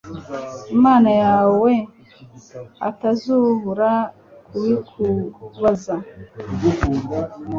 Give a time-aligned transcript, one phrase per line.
[0.75, 1.71] Imana yawe
[2.89, 3.91] atazabura
[4.47, 5.95] kubikubaza